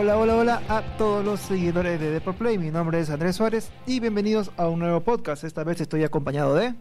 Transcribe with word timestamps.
Hola, 0.00 0.16
hola, 0.16 0.34
hola 0.34 0.62
a 0.70 0.80
todos 0.96 1.22
los 1.22 1.40
seguidores 1.40 2.00
de 2.00 2.10
Deport 2.10 2.38
Play. 2.38 2.56
Mi 2.56 2.70
nombre 2.70 2.98
es 3.00 3.10
Andrés 3.10 3.36
Suárez 3.36 3.70
y 3.86 4.00
bienvenidos 4.00 4.50
a 4.56 4.66
un 4.66 4.78
nuevo 4.78 5.02
podcast. 5.02 5.44
Esta 5.44 5.62
vez 5.62 5.78
estoy 5.78 6.04
acompañado 6.04 6.54
de. 6.54 6.72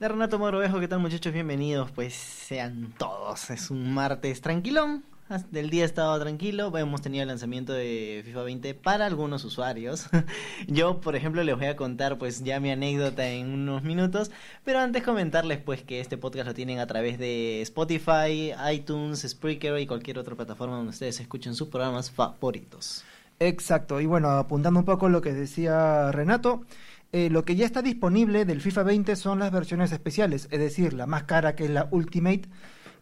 De 0.00 0.08
Renato 0.08 0.38
Morovejo, 0.38 0.80
¿qué 0.80 0.88
tal 0.88 1.00
muchachos? 1.00 1.30
Bienvenidos. 1.30 1.90
Pues 1.90 2.14
sean 2.14 2.94
todos. 2.96 3.50
Es 3.50 3.70
un 3.70 3.92
martes 3.92 4.40
tranquilón. 4.40 5.04
Del 5.50 5.70
día 5.70 5.84
ha 5.84 5.86
estado 5.86 6.20
tranquilo. 6.20 6.76
Hemos 6.76 7.00
tenido 7.00 7.22
el 7.22 7.28
lanzamiento 7.28 7.72
de 7.72 8.20
FIFA 8.26 8.42
20 8.42 8.74
para 8.74 9.06
algunos 9.06 9.42
usuarios. 9.44 10.06
Yo, 10.68 11.00
por 11.00 11.16
ejemplo, 11.16 11.42
les 11.42 11.56
voy 11.56 11.64
a 11.64 11.76
contar 11.76 12.18
pues 12.18 12.44
ya 12.44 12.60
mi 12.60 12.70
anécdota 12.70 13.26
en 13.26 13.48
unos 13.48 13.82
minutos. 13.82 14.30
Pero 14.64 14.80
antes 14.80 15.02
comentarles 15.02 15.58
pues 15.58 15.82
que 15.82 16.00
este 16.00 16.18
podcast 16.18 16.48
lo 16.48 16.54
tienen 16.54 16.78
a 16.78 16.86
través 16.86 17.18
de 17.18 17.62
Spotify, 17.62 18.52
iTunes, 18.70 19.22
Spreaker 19.26 19.78
y 19.78 19.86
cualquier 19.86 20.18
otra 20.18 20.34
plataforma 20.34 20.76
donde 20.76 20.90
ustedes 20.90 21.18
escuchen 21.20 21.54
sus 21.54 21.68
programas 21.68 22.10
favoritos. 22.10 23.02
Exacto. 23.40 24.02
Y 24.02 24.06
bueno, 24.06 24.28
apuntando 24.30 24.80
un 24.80 24.86
poco 24.86 25.08
lo 25.08 25.22
que 25.22 25.32
decía 25.32 26.12
Renato. 26.12 26.66
Eh, 27.12 27.30
lo 27.30 27.46
que 27.46 27.56
ya 27.56 27.64
está 27.64 27.80
disponible 27.80 28.44
del 28.44 28.60
FIFA 28.60 28.82
20 28.82 29.16
son 29.16 29.38
las 29.38 29.52
versiones 29.52 29.92
especiales, 29.92 30.48
es 30.50 30.58
decir, 30.58 30.94
la 30.94 31.06
más 31.06 31.22
cara 31.22 31.54
que 31.54 31.64
es 31.64 31.70
la 31.70 31.86
Ultimate 31.92 32.48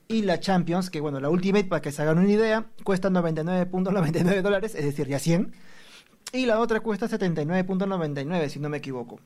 y 0.09 0.23
la 0.23 0.41
Champions, 0.41 0.91
que 0.91 1.01
bueno, 1.01 1.21
la 1.21 1.31
Ultimate, 1.31 1.65
para 1.65 1.83
que 1.83 1.93
se 1.93 2.03
hagan 2.03 2.19
una 2.19 2.31
idea, 2.31 2.67
cuesta 2.85 3.11
99.99 3.11 4.43
dólares, 4.43 4.75
es 4.75 4.85
decir, 4.85 5.09
ya 5.09 5.19
100. 5.19 5.53
Y 6.33 6.47
la 6.47 6.61
otra 6.61 6.81
cuesta 6.81 7.09
79.99, 7.09 8.49
si 8.49 8.59
no 8.59 8.69
me 8.69 8.79
equivoco. 8.79 9.21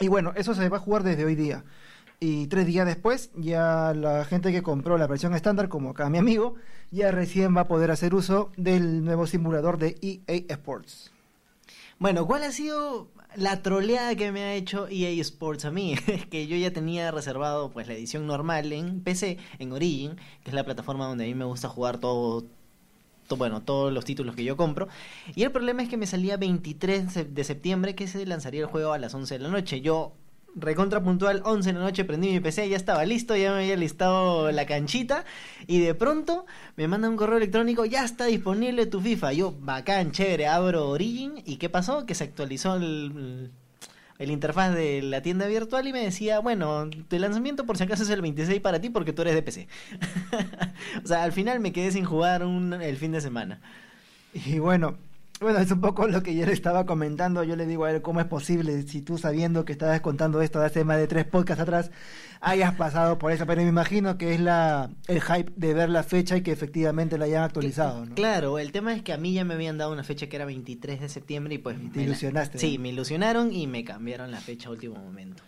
Y 0.00 0.08
bueno, 0.08 0.32
eso 0.36 0.54
se 0.54 0.68
va 0.68 0.76
a 0.76 0.80
jugar 0.80 1.02
desde 1.02 1.24
hoy 1.24 1.34
día. 1.34 1.64
Y 2.18 2.46
tres 2.46 2.66
días 2.66 2.86
después, 2.86 3.30
ya 3.34 3.92
la 3.94 4.24
gente 4.24 4.52
que 4.52 4.62
compró 4.62 4.96
la 4.96 5.06
versión 5.06 5.34
estándar, 5.34 5.68
como 5.68 5.90
acá 5.90 6.08
mi 6.08 6.18
amigo, 6.18 6.54
ya 6.90 7.10
recién 7.10 7.56
va 7.56 7.62
a 7.62 7.68
poder 7.68 7.90
hacer 7.90 8.14
uso 8.14 8.50
del 8.56 9.04
nuevo 9.04 9.26
simulador 9.26 9.78
de 9.78 9.96
EA 10.00 10.44
Sports. 10.48 11.12
Bueno, 11.98 12.26
¿cuál 12.26 12.42
ha 12.42 12.52
sido 12.52 13.08
la 13.36 13.62
troleada 13.62 14.14
que 14.16 14.30
me 14.30 14.42
ha 14.42 14.54
hecho 14.54 14.86
EA 14.88 15.10
Sports 15.22 15.64
a 15.64 15.70
mí? 15.70 15.94
Es 16.06 16.26
que 16.26 16.46
yo 16.46 16.54
ya 16.56 16.70
tenía 16.70 17.10
reservado 17.10 17.70
pues 17.70 17.88
la 17.88 17.94
edición 17.94 18.26
normal 18.26 18.70
en 18.72 19.00
PC, 19.00 19.38
en 19.58 19.72
Origin, 19.72 20.16
que 20.44 20.50
es 20.50 20.54
la 20.54 20.64
plataforma 20.64 21.06
donde 21.06 21.24
a 21.24 21.26
mí 21.26 21.34
me 21.34 21.46
gusta 21.46 21.68
jugar 21.70 21.96
todo, 21.98 22.44
bueno, 23.38 23.62
todos 23.62 23.94
los 23.94 24.04
títulos 24.04 24.36
que 24.36 24.44
yo 24.44 24.58
compro. 24.58 24.88
Y 25.34 25.44
el 25.44 25.52
problema 25.52 25.82
es 25.82 25.88
que 25.88 25.96
me 25.96 26.06
salía 26.06 26.36
23 26.36 27.34
de 27.34 27.44
septiembre 27.44 27.94
que 27.94 28.08
se 28.08 28.26
lanzaría 28.26 28.60
el 28.60 28.66
juego 28.66 28.92
a 28.92 28.98
las 28.98 29.14
11 29.14 29.38
de 29.38 29.44
la 29.44 29.48
noche. 29.48 29.80
Yo 29.80 30.12
recontra 30.56 31.02
puntual, 31.02 31.42
11 31.44 31.68
de 31.68 31.78
la 31.78 31.84
noche, 31.84 32.04
prendí 32.04 32.30
mi 32.30 32.40
PC, 32.40 32.68
ya 32.68 32.76
estaba 32.76 33.04
listo, 33.04 33.36
ya 33.36 33.52
me 33.52 33.58
había 33.60 33.76
listado 33.76 34.50
la 34.50 34.66
canchita 34.66 35.24
y 35.66 35.80
de 35.80 35.94
pronto 35.94 36.46
me 36.76 36.88
manda 36.88 37.08
un 37.08 37.16
correo 37.16 37.36
electrónico, 37.36 37.84
ya 37.84 38.04
está 38.04 38.24
disponible 38.24 38.86
tu 38.86 39.00
FIFA. 39.00 39.32
Yo, 39.34 39.54
bacán, 39.60 40.12
chévere, 40.12 40.46
abro 40.46 40.88
Origin 40.88 41.42
y 41.44 41.56
¿qué 41.56 41.68
pasó? 41.68 42.06
Que 42.06 42.14
se 42.14 42.24
actualizó 42.24 42.76
el, 42.76 43.50
interfaz 44.18 44.74
de 44.74 45.02
la 45.02 45.20
tienda 45.20 45.46
virtual 45.46 45.86
y 45.86 45.92
me 45.92 46.02
decía, 46.02 46.38
bueno, 46.38 46.88
tu 47.08 47.18
lanzamiento 47.18 47.66
por 47.66 47.76
si 47.76 47.84
acaso 47.84 48.02
es 48.02 48.10
el 48.10 48.22
26 48.22 48.60
para 48.60 48.80
ti 48.80 48.88
porque 48.88 49.12
tú 49.12 49.22
eres 49.22 49.34
de 49.34 49.42
PC. 49.42 49.68
o 51.04 51.06
sea, 51.06 51.22
al 51.22 51.32
final 51.32 51.60
me 51.60 51.72
quedé 51.72 51.92
sin 51.92 52.04
jugar 52.04 52.44
un, 52.44 52.72
el 52.72 52.96
fin 52.96 53.12
de 53.12 53.20
semana. 53.20 53.60
Y 54.32 54.58
bueno, 54.58 54.96
bueno, 55.40 55.58
es 55.58 55.70
un 55.70 55.80
poco 55.80 56.06
lo 56.06 56.22
que 56.22 56.34
yo 56.34 56.46
le 56.46 56.52
estaba 56.52 56.86
comentando. 56.86 57.44
Yo 57.44 57.56
le 57.56 57.66
digo 57.66 57.84
a 57.84 57.90
él, 57.90 58.02
¿cómo 58.02 58.20
es 58.20 58.26
posible 58.26 58.82
si 58.82 59.02
tú 59.02 59.18
sabiendo 59.18 59.64
que 59.64 59.72
estabas 59.72 60.00
contando 60.00 60.40
esto 60.40 60.60
de 60.60 60.66
hace 60.66 60.84
más 60.84 60.96
de 60.96 61.06
tres 61.06 61.26
podcasts 61.26 61.62
atrás, 61.62 61.90
hayas 62.40 62.74
pasado 62.74 63.18
por 63.18 63.32
eso? 63.32 63.46
Pero 63.46 63.62
me 63.62 63.68
imagino 63.68 64.16
que 64.16 64.34
es 64.34 64.40
la 64.40 64.90
el 65.08 65.20
hype 65.20 65.52
de 65.56 65.74
ver 65.74 65.90
la 65.90 66.02
fecha 66.02 66.36
y 66.36 66.42
que 66.42 66.52
efectivamente 66.52 67.18
la 67.18 67.26
hayan 67.26 67.42
actualizado, 67.42 68.06
¿no? 68.06 68.14
Claro, 68.14 68.58
el 68.58 68.72
tema 68.72 68.94
es 68.94 69.02
que 69.02 69.12
a 69.12 69.18
mí 69.18 69.34
ya 69.34 69.44
me 69.44 69.54
habían 69.54 69.76
dado 69.76 69.92
una 69.92 70.04
fecha 70.04 70.28
que 70.28 70.36
era 70.36 70.46
23 70.46 71.00
de 71.00 71.08
septiembre 71.08 71.54
y 71.54 71.58
pues... 71.58 71.76
te 71.92 72.02
ilusionaste. 72.02 72.58
Sí, 72.58 72.78
me 72.78 72.88
ilusionaron 72.88 73.52
y 73.52 73.66
me 73.66 73.84
cambiaron 73.84 74.30
la 74.30 74.40
fecha 74.40 74.68
a 74.68 74.72
último 74.72 74.96
momento. 74.96 75.42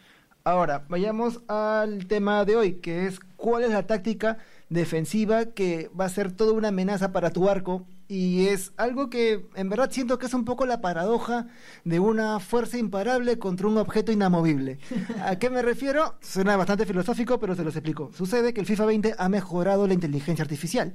Ahora, 0.45 0.85
vayamos 0.89 1.41
al 1.49 2.07
tema 2.07 2.45
de 2.45 2.57
hoy, 2.57 2.73
que 2.75 3.07
es 3.07 3.21
cuál 3.37 3.65
es 3.65 3.71
la 3.71 3.87
táctica 3.87 4.39
defensiva 4.69 5.47
que 5.47 5.91
va 5.99 6.05
a 6.05 6.11
ser 6.11 6.33
toda 6.33 6.53
una 6.53 6.69
amenaza 6.69 7.13
para 7.13 7.31
tu 7.31 7.49
arco 7.49 7.87
y 8.09 8.47
es 8.47 8.73
algo 8.79 9.11
que 9.11 9.47
en 9.55 9.69
verdad 9.69 9.91
siento 9.91 10.19
que 10.19 10.27
es 10.27 10.35
un 10.35 10.47
poco 10.47 10.65
la 10.65 10.81
paradoja 10.81 11.47
de 11.85 12.01
una 12.01 12.41
fuerza 12.41 12.79
imparable 12.79 13.39
contra 13.39 13.67
un 13.67 13.77
objeto 13.77 14.13
inamovible. 14.13 14.79
¿A 15.25 15.39
qué 15.39 15.51
me 15.51 15.61
refiero? 15.61 16.15
Suena 16.21 16.57
bastante 16.57 16.87
filosófico, 16.87 17.39
pero 17.39 17.55
se 17.55 17.65
los 17.65 17.77
explico. 17.77 18.11
Sucede 18.15 18.55
que 18.55 18.61
el 18.61 18.67
FIFA 18.67 18.87
20 18.87 19.15
ha 19.19 19.29
mejorado 19.29 19.87
la 19.87 19.93
inteligencia 19.95 20.43
artificial. 20.43 20.95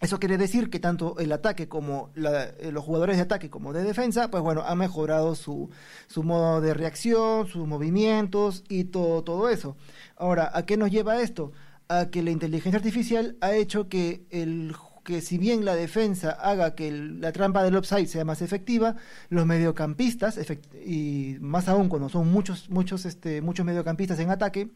Eso 0.00 0.18
quiere 0.18 0.38
decir 0.38 0.70
que 0.70 0.80
tanto 0.80 1.16
el 1.18 1.30
ataque 1.30 1.68
como 1.68 2.10
eh, 2.16 2.70
los 2.72 2.82
jugadores 2.82 3.16
de 3.16 3.22
ataque 3.22 3.50
como 3.50 3.74
de 3.74 3.84
defensa, 3.84 4.30
pues 4.30 4.42
bueno, 4.42 4.62
ha 4.62 4.74
mejorado 4.74 5.34
su, 5.34 5.68
su 6.08 6.22
modo 6.22 6.62
de 6.62 6.72
reacción, 6.72 7.46
sus 7.46 7.68
movimientos 7.68 8.64
y 8.68 8.84
todo, 8.84 9.22
todo 9.22 9.50
eso. 9.50 9.76
Ahora, 10.16 10.50
¿a 10.54 10.64
qué 10.64 10.78
nos 10.78 10.90
lleva 10.90 11.20
esto? 11.20 11.52
A 11.92 12.08
que 12.10 12.22
la 12.22 12.30
inteligencia 12.30 12.78
artificial 12.78 13.36
ha 13.40 13.52
hecho 13.52 13.88
que 13.88 14.24
el 14.30 14.72
que 15.04 15.20
si 15.20 15.38
bien 15.38 15.64
la 15.64 15.74
defensa 15.74 16.30
haga 16.30 16.76
que 16.76 16.92
la 16.92 17.32
trampa 17.32 17.64
del 17.64 17.74
offside 17.74 18.06
sea 18.06 18.24
más 18.24 18.42
efectiva, 18.42 18.94
los 19.28 19.44
mediocampistas, 19.44 20.38
y 20.86 21.36
más 21.40 21.68
aún 21.68 21.88
cuando 21.88 22.08
son 22.08 22.30
muchos, 22.30 22.70
muchos, 22.70 23.06
este, 23.06 23.40
muchos 23.42 23.66
mediocampistas 23.66 24.20
en 24.20 24.30
ataque, 24.30 24.70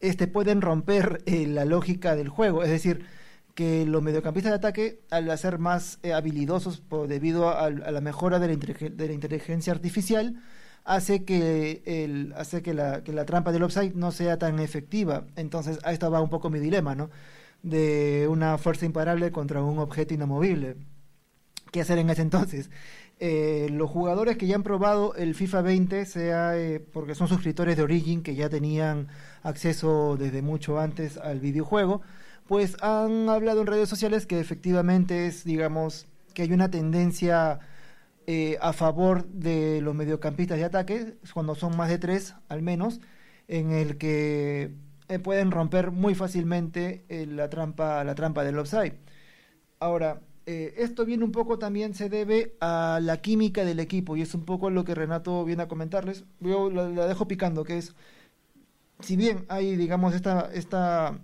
este, 0.00 0.26
pueden 0.26 0.60
romper 0.60 1.22
eh, 1.26 1.46
la 1.46 1.64
lógica 1.64 2.16
del 2.16 2.28
juego. 2.28 2.62
Es 2.62 2.70
decir, 2.70 3.06
que 3.54 3.86
los 3.86 4.02
mediocampistas 4.02 4.52
de 4.52 4.56
ataque, 4.56 5.00
al 5.10 5.36
ser 5.38 5.58
más 5.58 5.98
eh, 6.02 6.12
habilidosos 6.12 6.80
por, 6.80 7.08
debido 7.08 7.48
a, 7.50 7.70
la 7.70 8.00
mejora 8.00 8.38
de 8.38 8.48
la, 8.48 8.56
de 8.56 9.06
la 9.06 9.12
inteligencia 9.12 9.72
artificial, 9.72 10.42
hace 10.84 11.24
que 11.24 11.82
el, 11.84 12.34
hace 12.36 12.62
que 12.62 12.74
la, 12.74 13.02
que 13.04 13.12
la 13.12 13.24
trampa 13.24 13.52
del 13.52 13.62
offside 13.62 13.94
no 13.94 14.12
sea 14.12 14.38
tan 14.38 14.58
efectiva. 14.58 15.24
Entonces, 15.36 15.78
a 15.84 15.92
esto 15.92 16.10
va 16.10 16.20
un 16.20 16.30
poco 16.30 16.50
mi 16.50 16.58
dilema, 16.60 16.94
¿no? 16.94 17.10
de 17.62 18.26
una 18.28 18.58
fuerza 18.58 18.86
imparable 18.86 19.30
contra 19.32 19.62
un 19.62 19.78
objeto 19.78 20.14
inamovible. 20.14 20.76
¿Qué 21.70 21.80
hacer 21.80 21.98
en 21.98 22.10
ese 22.10 22.22
entonces? 22.22 22.70
Eh, 23.18 23.68
los 23.70 23.88
jugadores 23.88 24.36
que 24.36 24.46
ya 24.46 24.56
han 24.56 24.62
probado 24.62 25.14
el 25.14 25.34
FIFA 25.34 25.62
20, 25.62 26.04
sea 26.06 26.58
eh, 26.58 26.80
porque 26.80 27.14
son 27.14 27.28
suscriptores 27.28 27.76
de 27.76 27.82
Origin 27.82 28.22
que 28.22 28.34
ya 28.34 28.48
tenían 28.48 29.08
acceso 29.42 30.16
desde 30.18 30.42
mucho 30.42 30.80
antes 30.80 31.16
al 31.18 31.40
videojuego, 31.40 32.02
pues 32.48 32.76
han 32.82 33.28
hablado 33.28 33.60
en 33.60 33.68
redes 33.68 33.88
sociales 33.88 34.26
que 34.26 34.40
efectivamente 34.40 35.26
es, 35.26 35.44
digamos, 35.44 36.06
que 36.34 36.42
hay 36.42 36.52
una 36.52 36.70
tendencia 36.70 37.60
eh, 38.26 38.56
a 38.60 38.72
favor 38.72 39.26
de 39.26 39.80
los 39.80 39.94
mediocampistas 39.94 40.58
de 40.58 40.64
ataque, 40.64 41.16
cuando 41.34 41.54
son 41.54 41.76
más 41.76 41.88
de 41.88 41.98
tres 41.98 42.34
al 42.48 42.62
menos, 42.62 43.00
en 43.48 43.72
el 43.72 43.98
que 43.98 44.74
eh, 45.08 45.18
pueden 45.18 45.50
romper 45.50 45.90
muy 45.90 46.14
fácilmente 46.14 47.04
eh, 47.08 47.26
la 47.26 47.50
trampa 47.50 48.04
la 48.04 48.14
trampa 48.14 48.44
del 48.44 48.58
offside. 48.58 48.94
Ahora, 49.80 50.20
esto 50.44 51.04
viene 51.04 51.24
un 51.24 51.32
poco 51.32 51.58
también 51.58 51.94
se 51.94 52.08
debe 52.08 52.56
a 52.60 52.98
la 53.00 53.18
química 53.20 53.64
del 53.64 53.78
equipo 53.78 54.16
y 54.16 54.22
es 54.22 54.34
un 54.34 54.44
poco 54.44 54.70
lo 54.70 54.84
que 54.84 54.94
Renato 54.94 55.44
viene 55.44 55.62
a 55.62 55.68
comentarles. 55.68 56.24
Yo 56.40 56.68
la, 56.70 57.06
dejo 57.06 57.28
picando, 57.28 57.64
que 57.64 57.78
es, 57.78 57.94
si 59.00 59.16
bien 59.16 59.44
hay, 59.48 59.76
digamos, 59.76 60.14
esta, 60.14 60.50
esta, 60.52 61.18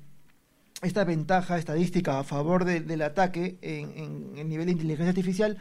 esta 0.83 1.05
ventaja 1.05 1.59
estadística 1.59 2.19
a 2.19 2.25
favor 2.25 2.65
del 2.65 3.03
ataque 3.03 3.59
en, 3.63 4.37
en, 4.37 4.49
nivel 4.49 4.67
de 4.67 4.73
inteligencia 4.73 5.11
artificial, 5.11 5.59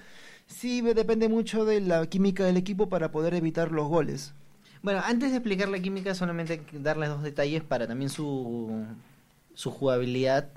sí 0.48 0.82
depende 0.82 1.30
mucho 1.30 1.66
de 1.66 1.82
la 1.82 2.06
química 2.08 2.44
del 2.46 2.58
equipo 2.58 2.90
para 2.90 3.12
poder 3.12 3.34
evitar 3.34 3.72
los 3.72 3.88
goles. 3.88 4.34
Bueno, 4.82 5.02
antes 5.04 5.32
de 5.32 5.38
explicar 5.38 5.70
la 5.70 5.80
química, 5.80 6.16
solamente 6.16 6.62
darles 6.74 7.10
dos 7.10 7.24
detalles 7.24 7.64
para 7.64 7.88
también 7.88 8.10
su, 8.10 8.86
su 9.54 9.72
jugabilidad 9.72 10.50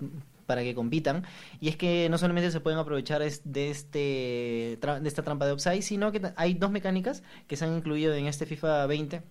para 0.47 0.63
que 0.63 0.75
compitan. 0.75 1.25
Y 1.61 1.69
es 1.69 1.77
que 1.77 2.09
no 2.11 2.19
solamente 2.19 2.51
se 2.51 2.61
pueden 2.61 2.79
aprovechar 2.79 3.23
de, 3.23 3.71
este, 3.71 4.79
de 4.81 5.09
esta 5.09 5.23
trampa 5.23 5.47
de 5.47 5.53
upside, 5.53 5.83
sino 5.83 6.13
que 6.13 6.33
hay 6.37 6.55
dos 6.55 6.71
mecánicas 6.71 7.23
que 7.47 7.57
se 7.57 7.65
han 7.65 7.77
incluido 7.77 8.15
en 8.15 8.27
este 8.27 8.47
FIFA 8.47 8.87
20 8.87 9.23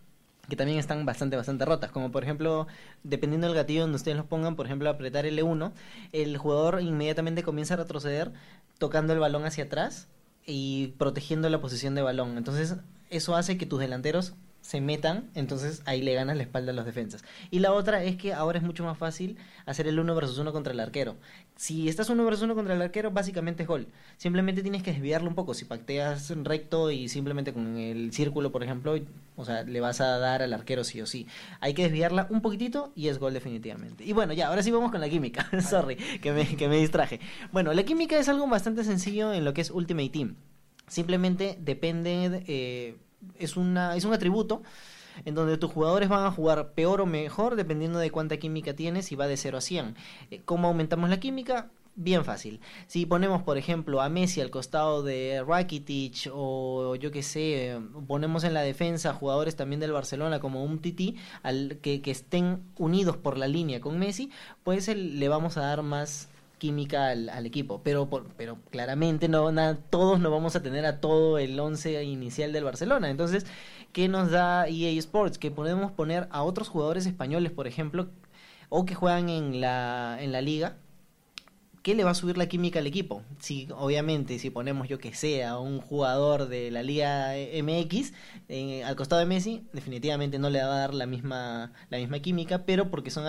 que 0.50 0.56
también 0.56 0.80
están 0.80 1.06
bastante, 1.06 1.36
bastante 1.36 1.64
rotas. 1.66 1.92
Como 1.92 2.12
por 2.12 2.24
ejemplo, 2.24 2.68
dependiendo 3.04 3.48
del 3.48 3.56
gatillo 3.56 3.82
donde 3.82 3.98
ustedes 3.98 4.18
los 4.18 4.26
pongan, 4.26 4.56
por 4.56 4.66
ejemplo, 4.66 4.90
apretar 4.90 5.26
L1, 5.26 5.72
el 6.12 6.38
jugador 6.38 6.82
inmediatamente 6.82 7.44
comienza 7.44 7.76
a 7.76 7.78
retroceder 7.78 8.32
tocando 8.80 9.14
el 9.14 9.20
balón 9.20 9.46
hacia 9.46 9.66
atrás 9.66 10.08
y 10.50 10.96
protegiendo 10.98 11.50
la 11.50 11.62
posición 11.62 11.96
de 11.96 12.02
balón. 12.02 12.38
Entonces, 12.38 12.76
eso 13.10 13.36
hace 13.36 13.58
que 13.58 13.66
tus 13.66 13.80
delanteros 13.80 14.34
se 14.62 14.82
metan, 14.82 15.30
entonces 15.36 15.82
ahí 15.86 16.02
le 16.02 16.14
ganas 16.14 16.38
la 16.38 16.44
espalda 16.44 16.72
a 16.72 16.76
los 16.76 16.86
defensas. 16.86 17.24
Y 17.50 17.60
la 17.60 17.74
otra 17.74 18.04
es 18.04 18.18
que 18.18 18.34
ahora 18.34 18.60
es 18.60 18.64
mucho 18.64 18.84
más 18.84 18.98
fácil 18.98 19.38
hacer 19.66 19.88
el 19.88 20.00
uno 20.00 20.16
versus 20.16 20.38
uno 20.38 20.52
contra 20.52 20.74
el 20.74 20.80
arquero. 20.80 21.16
Si 21.56 21.90
estás 21.90 22.10
uno 22.10 22.24
versus 22.24 22.44
uno 22.44 22.56
contra 22.56 22.74
el 22.74 22.82
arquero, 22.82 23.12
básicamente 23.12 23.64
es 23.64 23.68
gol. 23.68 23.88
Simplemente 24.18 24.62
tienes 24.62 24.84
que 24.84 24.92
desviarlo 24.92 25.28
un 25.28 25.36
poco. 25.36 25.54
Si 25.54 25.66
pacteas 25.66 26.30
recto 26.44 26.92
y 26.92 27.10
simplemente 27.10 27.54
con 27.54 27.78
el 27.78 28.14
círculo, 28.14 28.52
por 28.52 28.64
ejemplo, 28.64 28.96
o 29.36 29.46
sea, 29.46 29.64
le 29.64 29.80
vas 29.82 30.02
a 30.02 30.18
dar 30.20 30.42
al 30.42 30.54
arquero 30.54 30.84
sí 30.84 31.02
o 31.02 31.06
sí. 31.06 31.28
Hay 31.60 31.74
que 31.74 31.84
desviarla 31.84 32.28
un 32.30 32.42
poquitito 32.42 32.92
y 32.96 33.08
es 33.08 33.20
gol 33.20 33.34
definitivamente. 33.34 34.04
Y 34.04 34.14
bueno, 34.14 34.34
ya, 34.34 34.48
ahora 34.48 34.64
sí 34.64 34.72
vamos 34.72 34.92
con 34.92 35.02
la 35.02 35.10
química. 35.10 35.50
Sorry, 35.62 35.96
que 35.96 36.32
me, 36.32 36.56
que 36.56 36.68
me 36.68 36.78
distraje. 36.78 37.20
Bueno, 37.52 37.74
la 37.74 37.84
química 37.84 38.18
es 38.20 38.30
algo 38.30 38.48
bastante 38.48 38.84
sencillo 38.84 39.34
en 39.34 39.46
lo 39.46 39.54
que 39.54 39.62
es 39.62 39.72
Ultimate 39.72 40.10
Team. 40.10 40.36
Simplemente 40.90 41.58
depende... 41.62 42.44
Eh, 42.48 42.98
es, 43.38 43.58
una, 43.58 43.96
es 43.96 44.06
un 44.06 44.14
atributo 44.14 44.62
en 45.26 45.36
donde 45.36 45.58
tus 45.58 45.72
jugadores 45.72 46.10
van 46.10 46.26
a 46.26 46.32
jugar 46.32 46.72
peor 46.74 47.02
o 47.02 47.06
mejor 47.06 47.56
dependiendo 47.56 48.00
de 48.00 48.12
cuánta 48.12 48.38
química 48.38 48.74
tienes 48.74 49.12
y 49.12 49.16
va 49.16 49.28
de 49.28 49.38
0 49.38 49.58
a 49.58 49.62
100. 49.62 49.96
Eh, 50.32 50.42
¿Cómo 50.46 50.68
aumentamos 50.68 51.10
la 51.10 51.20
química? 51.20 51.70
Bien 51.96 52.24
fácil. 52.24 52.62
Si 52.88 53.06
ponemos, 53.06 53.44
por 53.44 53.58
ejemplo, 53.58 54.02
a 54.02 54.08
Messi 54.08 54.40
al 54.40 54.52
costado 54.52 55.04
de 55.04 55.44
Rakitic 55.46 56.30
o 56.32 56.96
yo 56.96 57.12
que 57.12 57.24
sé, 57.24 57.78
ponemos 58.08 58.46
en 58.46 58.54
la 58.54 58.62
defensa 58.62 59.14
jugadores 59.14 59.58
también 59.58 59.82
del 59.82 59.92
Barcelona 59.92 60.40
como 60.40 60.64
un 60.64 60.80
Titi 60.80 61.18
al 61.44 61.80
que, 61.82 62.02
que 62.02 62.12
estén 62.12 62.64
unidos 62.78 63.18
por 63.18 63.38
la 63.38 63.50
línea 63.50 63.82
con 63.82 64.00
Messi, 64.00 64.32
pues 64.64 64.88
le 64.88 65.28
vamos 65.28 65.58
a 65.58 65.62
dar 65.62 65.84
más 65.84 66.30
química 66.60 67.10
al, 67.10 67.46
equipo, 67.46 67.82
pero 67.84 68.10
pero 68.38 68.60
claramente 68.70 69.28
no 69.28 69.52
todos 69.90 70.20
no 70.20 70.32
vamos 70.32 70.56
a 70.56 70.62
tener 70.62 70.86
a 70.86 71.00
todo 71.02 71.40
el 71.40 71.60
once 71.60 72.04
inicial 72.04 72.54
del 72.54 72.64
Barcelona. 72.66 73.10
Entonces, 73.10 73.46
¿qué 73.94 74.08
nos 74.08 74.32
da 74.32 74.68
EA 74.68 74.92
Sports? 75.00 75.38
Que 75.40 75.52
podemos 75.52 75.92
poner 75.92 76.28
a 76.32 76.44
otros 76.44 76.70
jugadores 76.70 77.06
españoles, 77.06 77.52
por 77.52 77.68
ejemplo, 77.68 78.10
o 78.70 78.86
que 78.86 78.96
juegan 78.96 79.30
en 79.30 79.62
la 79.62 80.18
en 80.22 80.32
la 80.32 80.42
liga 80.42 80.78
¿qué 81.84 81.96
le 81.96 82.04
va 82.04 82.12
a 82.12 82.16
subir 82.16 82.38
la 82.38 82.48
química 82.48 82.80
al 82.80 82.88
equipo? 82.88 83.24
Si, 83.40 83.68
obviamente, 83.76 84.40
si 84.40 84.50
ponemos 84.50 84.88
yo 84.88 85.00
que 85.00 85.14
sea 85.14 85.58
un 85.58 85.82
jugador 85.82 86.48
de 86.48 86.72
la 86.72 86.84
Liga 86.84 87.34
MX 87.34 88.14
eh, 88.50 88.84
al 88.84 88.96
costado 88.96 89.20
de 89.20 89.26
Messi, 89.26 89.64
definitivamente 89.74 90.40
no 90.40 90.50
le 90.50 90.60
va 90.60 90.66
a 90.66 90.80
dar 90.80 90.94
la 90.94 91.06
misma, 91.06 91.72
la 91.90 91.98
misma 91.98 92.20
química, 92.20 92.66
pero 92.66 92.90
porque 92.92 93.12
son, 93.12 93.26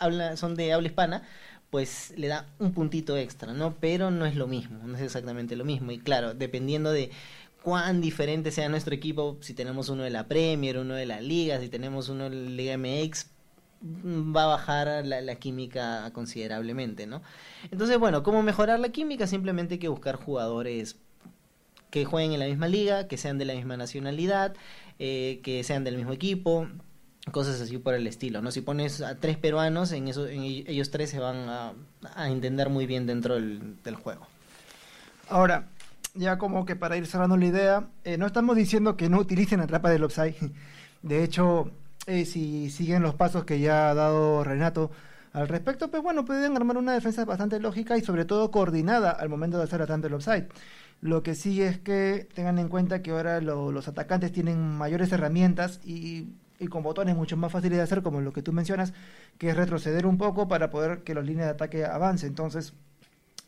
habla, 0.00 0.36
son 0.36 0.54
de 0.54 0.72
habla 0.72 0.88
hispana, 0.88 1.22
pues 1.70 2.14
le 2.16 2.28
da 2.28 2.46
un 2.58 2.72
puntito 2.72 3.16
extra, 3.16 3.52
¿no? 3.52 3.74
Pero 3.78 4.10
no 4.10 4.26
es 4.26 4.36
lo 4.36 4.46
mismo, 4.46 4.78
no 4.86 4.96
es 4.96 5.02
exactamente 5.02 5.56
lo 5.56 5.64
mismo. 5.64 5.92
Y 5.92 5.98
claro, 5.98 6.34
dependiendo 6.34 6.90
de 6.92 7.10
cuán 7.62 8.00
diferente 8.00 8.50
sea 8.50 8.68
nuestro 8.68 8.94
equipo, 8.94 9.36
si 9.40 9.54
tenemos 9.54 9.88
uno 9.88 10.02
de 10.02 10.10
la 10.10 10.26
Premier, 10.26 10.78
uno 10.78 10.94
de 10.94 11.06
la 11.06 11.20
Liga, 11.20 11.60
si 11.60 11.68
tenemos 11.68 12.08
uno 12.08 12.30
de 12.30 12.36
la 12.36 12.50
Liga 12.50 12.78
MX, 12.78 13.26
mm, 13.82 14.34
va 14.34 14.44
a 14.44 14.46
bajar 14.46 15.04
la, 15.04 15.34
química 15.34 16.10
considerablemente, 16.12 17.06
¿no? 17.06 17.22
Entonces, 17.70 17.98
bueno, 17.98 18.22
¿cómo 18.22 18.42
mejorar 18.42 18.80
la 18.80 18.88
química? 18.88 19.26
Simplemente 19.26 19.74
hay 19.74 19.80
que 19.80 19.88
buscar 19.88 20.16
jugadores 20.16 20.96
que 21.90 22.04
jueguen 22.04 22.32
en 22.32 22.40
la 22.40 22.46
misma 22.46 22.68
liga, 22.68 23.08
que 23.08 23.16
sean 23.16 23.38
de 23.38 23.44
la 23.44 23.54
misma 23.54 23.76
nacionalidad, 23.76 24.54
eh, 24.98 25.40
que 25.42 25.62
sean 25.64 25.84
del 25.84 25.96
mismo 25.96 26.12
equipo, 26.12 26.68
cosas 27.30 27.60
así 27.60 27.78
por 27.78 27.94
el 27.94 28.06
estilo, 28.06 28.42
¿no? 28.42 28.50
Si 28.50 28.60
pones 28.60 29.00
a 29.00 29.18
tres 29.18 29.36
peruanos, 29.36 29.92
en 29.92 30.08
ellos 30.08 30.90
tres 30.90 31.10
se 31.10 31.18
van 31.18 31.48
a, 31.48 31.72
entender 32.26 32.68
muy 32.70 32.86
bien 32.86 33.06
dentro 33.06 33.34
del, 33.34 33.96
juego. 33.96 34.26
Ahora, 35.28 35.68
ya 36.14 36.38
como 36.38 36.64
que 36.64 36.76
para 36.76 36.96
ir 36.96 37.06
cerrando 37.06 37.36
la 37.36 37.46
idea, 37.46 37.88
eh, 38.04 38.16
no 38.18 38.26
estamos 38.26 38.56
diciendo 38.56 38.96
que 38.96 39.08
no 39.08 39.18
utilicen 39.18 39.60
la 39.60 39.66
trapa 39.66 39.90
del 39.90 40.04
offside. 40.04 40.36
De 41.02 41.22
hecho, 41.22 41.70
eh, 42.06 42.24
si 42.24 42.70
siguen 42.70 43.02
los 43.02 43.14
pasos 43.14 43.44
que 43.44 43.60
ya 43.60 43.90
ha 43.90 43.94
dado 43.94 44.42
Renato 44.44 44.90
al 45.32 45.48
respecto, 45.48 45.90
pues 45.90 46.02
bueno, 46.02 46.24
pueden 46.24 46.56
armar 46.56 46.78
una 46.78 46.94
defensa 46.94 47.24
bastante 47.24 47.60
lógica 47.60 47.96
y 47.96 48.02
sobre 48.02 48.24
todo 48.24 48.50
coordinada 48.50 49.10
al 49.10 49.28
momento 49.28 49.58
de 49.58 49.64
hacer 49.64 49.86
tanto 49.86 50.06
el 50.06 50.14
offside. 50.14 50.48
Lo 51.00 51.22
que 51.22 51.34
sí 51.34 51.62
es 51.62 51.78
que 51.78 52.28
tengan 52.34 52.58
en 52.58 52.68
cuenta 52.68 53.02
que 53.02 53.10
ahora 53.10 53.40
los 53.40 53.86
atacantes 53.86 54.32
tienen 54.32 54.76
mayores 54.76 55.12
herramientas 55.12 55.80
y 55.84 56.28
y 56.58 56.66
con 56.66 56.82
botones 56.82 57.16
mucho 57.16 57.36
más 57.36 57.52
fáciles 57.52 57.78
de 57.78 57.84
hacer, 57.84 58.02
como 58.02 58.20
lo 58.20 58.32
que 58.32 58.42
tú 58.42 58.52
mencionas, 58.52 58.92
que 59.38 59.50
es 59.50 59.56
retroceder 59.56 60.06
un 60.06 60.18
poco 60.18 60.48
para 60.48 60.70
poder 60.70 61.02
que 61.04 61.14
las 61.14 61.24
líneas 61.24 61.46
de 61.46 61.52
ataque 61.52 61.84
avancen. 61.84 62.30
Entonces, 62.30 62.74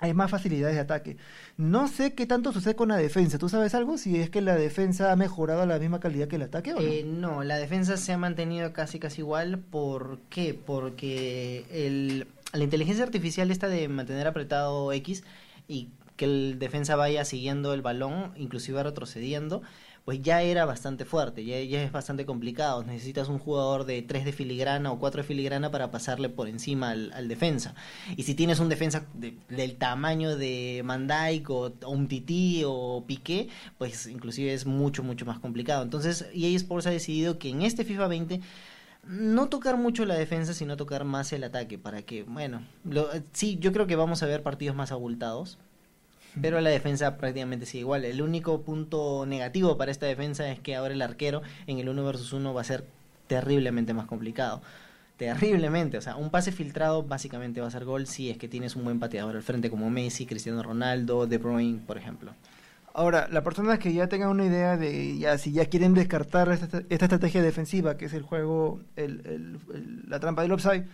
hay 0.01 0.15
más 0.15 0.31
facilidades 0.31 0.77
de 0.77 0.81
ataque. 0.81 1.17
No 1.59 1.87
sé 1.87 2.15
qué 2.15 2.27
tanto 2.27 2.53
sucede 2.53 2.75
con 2.75 2.89
la 2.89 2.97
defensa. 2.97 3.37
¿Tú 3.37 3.49
sabes 3.49 3.75
algo? 3.75 3.99
Si 3.99 4.17
es 4.17 4.31
que 4.31 4.41
la 4.41 4.57
defensa 4.57 5.13
ha 5.13 5.17
mejorado 5.17 5.63
a 5.63 5.67
la 5.67 5.79
misma 5.79 6.01
calidad 6.01 6.27
que 6.27 6.37
el 6.37 6.43
ataque 6.43 6.73
o 6.73 6.77
no? 6.77 6.83
Eh, 6.83 7.05
no, 7.05 7.45
la 7.45 7.59
defensa 7.59 7.97
se 7.99 8.13
ha 8.13 8.19
mantenido 8.19 8.73
casi 8.73 8.99
casi 8.99 9.21
igual. 9.21 9.59
¿Por 9.59 10.19
qué? 10.31 10.55
Porque 10.55 11.67
el, 11.71 12.27
la 12.53 12.65
inteligencia 12.65 13.05
artificial 13.05 13.51
está 13.51 13.69
de 13.69 13.89
mantener 13.89 14.27
apretado 14.27 14.91
X 14.93 15.23
y 15.69 15.91
que 16.17 16.25
el 16.25 16.59
defensa 16.59 16.97
vaya 16.97 17.25
siguiendo 17.25 17.75
el 17.75 17.83
balón, 17.83 18.33
inclusive 18.37 18.83
retrocediendo, 18.83 19.63
pues 20.05 20.23
ya 20.23 20.43
era 20.43 20.65
bastante 20.65 21.05
fuerte, 21.05 21.45
ya, 21.45 21.61
ya 21.61 21.83
es 21.83 21.93
bastante 21.93 22.27
complicado. 22.27 22.83
Necesitas 22.85 23.29
un 23.29 23.39
jugador 23.39 23.85
de 23.85 24.03
3 24.03 24.25
de 24.25 24.33
filigrana 24.33 24.93
o 24.93 24.99
4 24.99 25.23
de 25.23 25.29
filigrana 25.29 25.71
para 25.71 25.91
pasarle 25.91 26.29
por 26.29 26.49
encima 26.49 26.91
al, 26.91 27.29
defensa. 27.29 27.75
Y 28.17 28.25
si 28.25 28.35
tienes 28.35 28.61
un 28.61 28.69
defensa 28.69 29.07
del 29.15 29.77
tamaño 29.77 30.37
de 30.37 30.83
Mandaik 30.85 31.51
o, 31.51 31.73
un 31.87 32.09
Titi 32.09 32.63
o 32.67 33.05
Piqué, 33.07 33.49
pues 33.79 34.07
inclusive 34.07 34.53
es 34.53 34.67
mucho, 34.67 35.03
mucho 35.03 35.27
más 35.27 35.39
complicado. 35.39 35.83
Entonces 35.83 36.27
EA 36.35 36.57
Sports 36.57 36.87
ha 36.87 36.91
decidido 36.91 37.39
que 37.39 37.51
en 37.51 37.63
este 37.63 37.85
FIFA 37.85 38.09
20 38.09 38.41
no 39.05 39.49
tocar 39.49 39.77
mucho 39.77 40.05
la 40.05 40.15
defensa, 40.15 40.55
sino 40.55 40.77
tocar 40.77 41.05
más 41.05 41.33
el 41.33 41.45
ataque, 41.45 41.79
para 41.79 42.03
que, 42.03 42.23
bueno, 42.25 42.63
sí, 43.33 43.59
yo 43.61 43.73
creo 43.73 43.87
que 43.87 43.97
vamos 43.97 44.23
a 44.23 44.27
ver 44.27 44.43
partidos 44.43 44.77
más 44.77 44.93
abultados, 44.93 45.59
pero 46.41 46.61
la 46.61 46.71
defensa 46.71 47.17
prácticamente 47.17 47.67
sigue 47.67 47.81
igual. 47.81 48.05
El 48.05 48.23
único 48.23 48.63
punto 48.63 49.25
negativo 49.27 49.77
para 49.77 49.91
esta 49.91 50.07
defensa 50.07 50.51
es 50.51 50.61
que 50.61 50.77
ahora 50.77 50.95
el 50.95 51.03
arquero 51.03 51.43
en 51.67 51.79
el 51.79 51.89
1 51.89 52.05
versus 52.05 52.33
1 52.33 52.55
va 52.55 52.61
a 52.61 52.65
ser 52.65 52.85
terriblemente 53.27 53.95
más 53.95 54.07
complicado. 54.07 54.61
Terriblemente, 55.17 55.99
o 55.99 56.01
sea, 56.01 56.17
un 56.17 56.31
pase 56.31 56.51
filtrado 56.51 57.03
básicamente 57.03 57.61
va 57.61 57.67
a 57.67 57.71
ser 57.71 57.85
gol 57.85 58.07
si 58.07 58.31
es 58.31 58.39
que 58.39 58.49
tienes 58.49 58.75
un 58.75 58.85
buen 58.85 58.99
pateador 58.99 59.37
al 59.37 59.43
frente 59.43 59.69
como 59.69 59.91
Messi, 59.91 60.25
Cristiano 60.25 60.63
Ronaldo, 60.63 61.27
De 61.27 61.39
Bruyne, 61.39 61.81
por 61.87 61.99
ejemplo. 61.99 62.33
Ahora, 62.93 63.29
la 63.31 63.45
persona 63.45 63.79
que 63.79 63.93
ya 63.93 64.09
tenga 64.09 64.29
una 64.29 64.47
idea 64.47 64.77
de 64.77 65.17
ya 65.19 65.39
si 65.39 65.53
ya 65.53 65.67
quieren 65.67 65.95
descartar 65.95 66.51
esta, 66.51 66.83
estrategia 66.89 67.43
defensiva, 67.43 67.97
que 67.97 68.07
es 68.07 68.15
el 68.15 68.23
juego, 68.23 68.81
la 70.09 70.19
trampa 70.19 70.43
del 70.43 70.53
offside, 70.53 70.87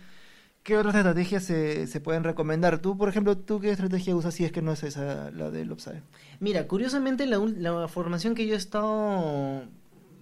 ¿Qué 0.67 0.77
otras 0.77 0.95
estrategias 0.95 1.45
se, 1.45 1.87
se, 1.87 2.01
pueden 2.01 2.25
recomendar? 2.25 2.79
Tú, 2.79 2.97
por 2.97 3.07
ejemplo, 3.07 3.37
¿tú 3.37 3.61
qué 3.61 3.71
estrategia 3.71 4.13
usas 4.17 4.33
si 4.33 4.43
es 4.43 4.51
que 4.51 4.61
no 4.61 4.73
es 4.73 4.83
esa 4.83 5.31
la 5.31 5.49
del 5.49 5.71
upside? 5.71 6.01
Mira, 6.41 6.67
curiosamente 6.67 7.25
la, 7.25 7.37
la 7.37 7.87
formación 7.87 8.35
que 8.35 8.45
yo 8.45 8.53
he 8.53 8.57
estado 8.57 9.63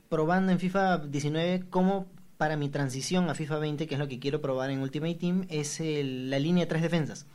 probando 0.08 0.52
en 0.52 0.60
FIFA 0.60 1.00
19 1.00 1.64
como 1.72 2.06
para 2.38 2.58
mi 2.58 2.70
transición 2.70 3.28
a 3.28 3.34
FIFA 3.34 3.58
20, 3.58 3.88
que 3.88 3.96
es 3.96 4.00
lo 4.00 4.08
que 4.08 4.20
quiero 4.20 4.40
probar 4.40 4.70
en 4.70 4.82
Ultimate 4.82 5.16
Team, 5.16 5.48
es 5.50 5.80
la 5.82 6.38
línea 6.38 6.68
3 6.68 6.84
defensas. 6.84 7.26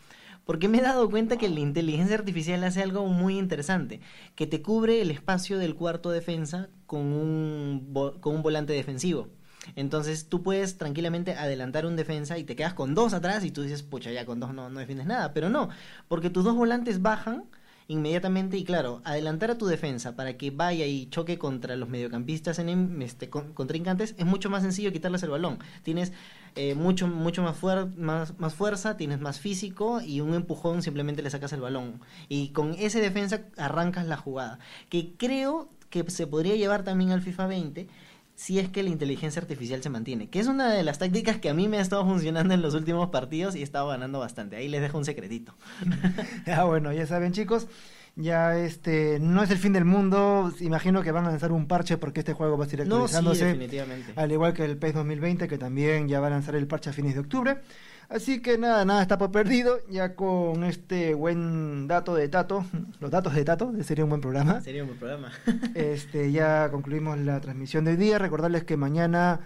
Porque 0.45 0.69
me 0.69 0.79
he 0.79 0.83
dado 0.83 1.11
cuenta 1.11 1.37
que 1.37 1.49
la 1.49 1.59
inteligencia 1.59 2.15
artificial 2.15 2.63
hace 2.63 2.81
algo 2.81 3.05
muy 3.07 3.41
interesante, 3.41 4.01
que 4.37 4.47
te 4.47 4.63
cubre 4.63 5.03
el 5.03 5.11
espacio 5.11 5.59
del 5.59 5.75
cuarto 5.75 6.13
defensa 6.13 6.69
con 6.87 7.13
un, 7.13 7.93
con 8.21 8.37
un 8.37 8.43
volante 8.45 8.73
defensivo. 8.73 9.27
Entonces 9.77 10.29
tú 10.29 10.43
puedes 10.43 10.79
tranquilamente 10.79 11.35
adelantar 11.35 11.87
un 11.87 11.97
defensa 11.97 12.39
y 12.39 12.45
te 12.45 12.57
quedas 12.57 12.75
con 12.75 12.95
dos 12.95 13.13
atrás 13.13 13.45
y 13.45 13.51
tú 13.51 13.63
dices, 13.63 13.83
pucha, 13.83 14.11
ya 14.11 14.25
con 14.27 14.41
dos 14.41 14.55
no, 14.55 14.71
no 14.71 14.81
defiendes 14.81 15.07
nada. 15.07 15.33
Pero 15.33 15.49
no, 15.49 15.69
porque 16.09 16.31
tus 16.31 16.45
dos 16.45 16.57
volantes 16.57 17.03
bajan 17.03 17.45
inmediatamente 17.91 18.57
y 18.57 18.63
claro, 18.63 19.03
adelantar 19.05 19.51
a 19.51 19.59
tu 19.59 19.67
defensa 19.67 20.15
para 20.15 20.37
que 20.37 20.53
vaya 20.53 20.87
y 20.87 21.07
choque 21.07 21.39
contra 21.39 21.75
los 21.75 21.89
mediocampistas 21.89 22.61
en, 22.61 23.03
este, 23.03 23.29
contrincantes 23.29 24.15
es 24.17 24.25
mucho 24.25 24.49
más 24.49 24.63
sencillo 24.63 24.93
quitarles 24.93 25.25
el 25.25 25.31
balón. 25.31 25.59
Tienes 25.83 26.13
eh, 26.55 26.77
mucho, 26.77 27.09
mucho 27.09 27.43
más, 27.43 27.57
más, 27.97 28.39
más 28.39 28.55
fuerza, 28.55 28.97
tienes 28.97 29.21
más 29.21 29.41
físico 29.41 30.01
y 30.01 30.21
un 30.21 30.35
empujón 30.35 30.83
simplemente 30.83 31.21
le 31.21 31.31
sacas 31.31 31.53
el 31.53 31.61
balón. 31.61 32.01
Y 32.29 32.51
con 32.51 32.75
ese 32.75 33.01
defensa 33.01 33.43
arrancas 33.57 34.07
la 34.07 34.17
jugada. 34.17 34.61
Que 34.89 35.15
creo 35.17 35.69
que 35.91 36.09
se 36.11 36.29
podría 36.29 36.55
llevar 36.55 36.85
también 36.85 37.11
al 37.11 37.23
FIFA 37.23 37.49
20 37.49 37.89
si 38.41 38.59
es 38.59 38.71
que 38.71 38.83
la 38.83 38.89
inteligencia 38.89 39.43
artificial 39.43 39.83
se 39.83 39.91
mantiene, 39.91 40.31
que 40.31 40.41
es 40.41 40.47
una 40.47 40.73
de 40.73 40.83
las 40.83 40.99
tácticas 40.99 41.37
que 41.37 41.51
a 41.51 41.55
mí 41.55 41.69
me 41.69 41.77
ha 41.77 41.83
estado 41.83 42.07
funcionando 42.07 42.55
en 42.55 42.63
los 42.63 42.73
últimos 42.73 43.11
partidos 43.11 43.55
y 43.55 43.61
he 43.61 43.63
estado 43.63 43.89
ganando 43.89 44.19
bastante. 44.19 44.57
Ahí 44.57 44.67
les 44.67 44.81
dejo 44.81 44.97
un 44.97 45.05
secretito. 45.05 45.55
ah, 46.47 46.65
bueno, 46.65 46.91
ya 46.91 47.07
saben 47.07 47.33
chicos, 47.33 47.69
ya 48.17 48.57
este 48.57 49.19
no 49.21 49.43
es 49.43 49.51
el 49.51 49.59
fin 49.59 49.75
del 49.75 49.85
mundo, 49.85 50.51
imagino 50.61 51.03
que 51.03 51.13
van 51.13 51.27
a 51.27 51.29
lanzar 51.29 51.53
un 51.53 51.67
parche 51.67 51.99
porque 51.99 52.21
este 52.21 52.33
juego 52.33 52.57
va 52.57 52.65
a 52.65 52.67
seguir 52.67 52.85
actualizándose. 52.85 53.45
No, 53.45 53.51
sí, 53.51 53.59
definitivamente. 53.59 54.15
Al 54.17 54.33
igual 54.33 54.55
que 54.55 54.65
el 54.65 54.79
PES 54.79 54.95
2020 54.95 55.47
que 55.47 55.59
también 55.59 56.09
ya 56.09 56.21
va 56.21 56.29
a 56.29 56.31
lanzar 56.31 56.55
el 56.55 56.67
parche 56.67 56.89
a 56.89 56.93
fines 56.95 57.13
de 57.13 57.21
octubre. 57.21 57.59
Así 58.11 58.43
que 58.43 58.59
nada, 58.59 58.85
nada 58.85 59.03
está 59.03 59.19
por 59.19 59.31
perdido. 59.31 59.79
Ya 59.89 60.17
con 60.17 60.65
este 60.65 61.15
buen 61.15 61.87
dato 61.87 62.17
de 62.17 62.29
Tato, 62.29 62.65
los 62.99 63.11
datos 63.11 63.35
de 63.35 63.45
Tato, 63.45 63.73
sería 63.85 64.03
un 64.05 64.11
buen 64.11 64.21
programa. 64.21 64.61
Sería 64.65 64.83
un 64.83 64.89
buen 64.89 64.99
programa. 64.99 65.31
Este, 65.75 66.33
ya 66.33 66.71
concluimos 66.73 67.19
la 67.19 67.41
transmisión 67.41 67.85
de 67.85 67.93
hoy 67.93 67.97
día. 67.97 68.19
Recordarles 68.19 68.65
que 68.65 68.77
mañana, 68.77 69.41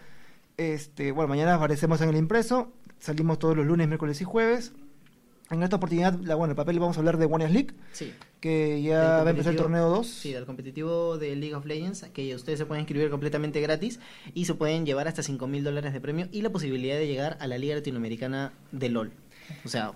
este, 0.56 1.12
bueno, 1.12 1.28
mañana 1.28 1.54
aparecemos 1.54 2.00
en 2.00 2.09
el 2.09 2.16
impreso. 2.16 2.73
Salimos 2.99 3.38
todos 3.38 3.54
los 3.54 3.66
lunes, 3.66 3.87
miércoles 3.87 4.23
y 4.23 4.25
jueves. 4.25 4.73
En 5.51 5.63
esta 5.63 5.77
oportunidad, 5.77 6.15
la, 6.21 6.35
bueno, 6.37 6.53
el 6.53 6.57
papel 6.57 6.79
vamos 6.81 6.97
a 6.97 7.01
hablar 7.01 7.19
de 7.19 7.27
One 7.27 7.49
League, 7.51 7.75
Sí. 7.93 8.13
que 8.41 8.83
ya 8.83 9.23
va 9.23 9.27
a 9.27 9.31
empezar 9.31 9.53
el 9.53 9.59
torneo 9.59 9.89
2. 9.91 10.07
Sí, 10.07 10.33
del 10.33 10.47
competitivo 10.47 11.19
de 11.19 11.37
League 11.37 11.55
of 11.55 11.67
Legends, 11.67 12.05
que 12.15 12.35
ustedes 12.35 12.59
se 12.59 12.67
pueden 12.67 12.81
inscribir 12.83 13.11
completamente 13.11 13.61
gratis 13.61 14.01
y 14.33 14.47
se 14.47 14.55
pueden 14.55 14.87
llevar 14.87 15.07
hasta 15.07 15.23
5 15.23 15.47
mil 15.47 15.63
dólares 15.63 15.93
de 15.93 16.01
premio 16.01 16.29
y 16.33 16.41
la 16.43 16.51
posibilidad 16.51 16.97
de 16.97 17.07
llegar 17.07 17.37
a 17.41 17.47
la 17.47 17.59
Liga 17.59 17.75
Latinoamericana 17.75 18.53
de 18.73 18.89
LOL. 18.89 19.13
O 19.65 19.69
sea, 19.69 19.93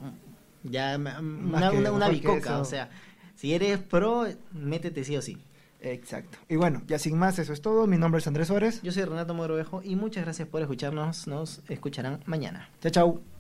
ya 0.65 0.97
una, 0.97 1.21
una, 1.21 1.93
una 1.93 2.07
que 2.07 2.13
bicoca. 2.13 2.59
O 2.61 2.65
sea, 2.67 2.91
si 3.35 3.55
eres 3.55 3.79
pro, 3.79 4.27
métete 4.53 5.03
sí 5.03 5.17
o 5.17 5.23
sí. 5.23 5.39
Exacto. 5.81 6.39
Y 6.49 6.57
bueno, 6.57 6.83
ya 6.87 6.99
sin 6.99 7.17
más, 7.17 7.39
eso 7.39 7.53
es 7.55 7.63
todo. 7.63 7.87
Mi 7.87 7.97
nombre 7.97 8.19
es 8.19 8.27
Andrés 8.27 8.49
Suárez. 8.49 8.83
Yo 8.83 8.93
soy 8.93 9.05
Renato 9.05 9.33
Mogrovejo 9.33 9.81
y 9.83 9.97
muchas 9.97 10.25
gracias 10.25 10.47
por 10.49 10.61
escucharnos. 10.61 11.27
Nos 11.27 11.63
escucharán 11.69 12.21
mañana. 12.27 12.69
Chao, 12.83 12.91
chao. 12.93 13.38